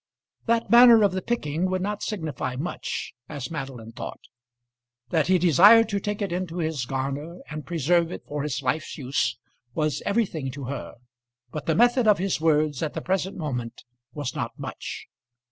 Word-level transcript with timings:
That 0.47 0.71
manner 0.71 1.03
of 1.03 1.11
the 1.11 1.21
picking 1.21 1.69
would 1.69 1.83
not 1.83 2.01
signify 2.01 2.55
much, 2.55 3.13
as 3.29 3.51
Madeline 3.51 3.91
thought. 3.91 4.21
That 5.09 5.27
he 5.27 5.37
desired 5.37 5.89
to 5.89 5.99
take 5.99 6.23
it 6.23 6.31
into 6.31 6.57
his 6.57 6.87
garner 6.87 7.41
and 7.51 7.67
preserve 7.67 8.11
it 8.11 8.23
for 8.27 8.41
his 8.41 8.63
life's 8.63 8.97
use 8.97 9.37
was 9.75 10.01
everything 10.03 10.49
to 10.53 10.63
her, 10.63 10.95
but 11.51 11.67
the 11.67 11.75
method 11.75 12.07
of 12.07 12.17
his 12.17 12.41
words 12.41 12.81
at 12.81 12.95
the 12.95 13.01
present 13.01 13.37
moment 13.37 13.83
was 14.11 14.33
not 14.33 14.57
much. 14.57 15.05